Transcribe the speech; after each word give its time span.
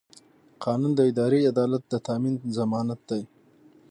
قانون 0.63 0.91
د 0.95 0.99
اداري 1.11 1.39
عدالت 1.51 1.83
د 1.87 1.93
تامین 2.07 2.35
ضمانت 2.57 2.99
دی. 3.09 3.23